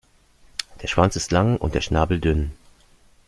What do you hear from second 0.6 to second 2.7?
Der Schwanz ist lang und der Schnabel dünn.